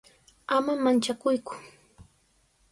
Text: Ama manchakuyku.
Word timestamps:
Ama 0.55 0.73
manchakuyku. 0.83 1.55